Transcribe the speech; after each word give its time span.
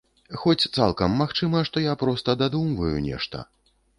Хоць 0.43 0.69
цалкам 0.77 1.11
магчыма, 1.23 1.61
што 1.69 1.83
я 1.85 1.93
проста 2.03 2.37
дадумваю 2.43 2.95
нешта. 3.09 3.45